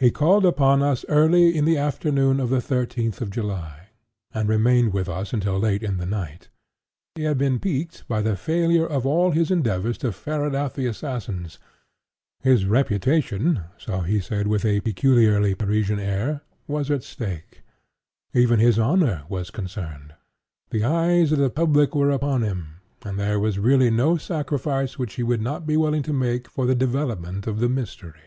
He 0.00 0.10
called 0.10 0.46
upon 0.46 0.82
us 0.82 1.04
early 1.10 1.54
in 1.58 1.66
the 1.66 1.76
afternoon 1.76 2.40
of 2.40 2.48
the 2.48 2.58
thirteenth 2.62 3.20
of 3.20 3.28
July, 3.30 3.88
18—, 4.34 4.40
and 4.40 4.48
remained 4.48 4.94
with 4.94 5.10
us 5.10 5.34
until 5.34 5.58
late 5.58 5.82
in 5.82 5.98
the 5.98 6.06
night. 6.06 6.48
He 7.16 7.24
had 7.24 7.36
been 7.36 7.60
piqued 7.60 8.04
by 8.08 8.22
the 8.22 8.34
failure 8.34 8.86
of 8.86 9.04
all 9.04 9.30
his 9.30 9.50
endeavors 9.50 9.98
to 9.98 10.10
ferret 10.12 10.54
out 10.54 10.72
the 10.72 10.86
assassins. 10.86 11.58
His 12.40 12.64
reputation—so 12.64 14.00
he 14.00 14.20
said 14.20 14.46
with 14.46 14.64
a 14.64 14.80
peculiarly 14.80 15.54
Parisian 15.54 15.98
air—was 16.00 16.90
at 16.90 17.02
stake. 17.04 17.60
Even 18.32 18.58
his 18.58 18.78
honor 18.78 19.24
was 19.28 19.50
concerned. 19.50 20.14
The 20.70 20.84
eyes 20.84 21.30
of 21.30 21.36
the 21.36 21.50
public 21.50 21.94
were 21.94 22.10
upon 22.10 22.40
him; 22.40 22.76
and 23.04 23.20
there 23.20 23.38
was 23.38 23.58
really 23.58 23.90
no 23.90 24.16
sacrifice 24.16 24.98
which 24.98 25.16
he 25.16 25.22
would 25.22 25.42
not 25.42 25.66
be 25.66 25.76
willing 25.76 26.02
to 26.04 26.14
make 26.14 26.48
for 26.48 26.64
the 26.64 26.74
development 26.74 27.46
of 27.46 27.60
the 27.60 27.68
mystery. 27.68 28.22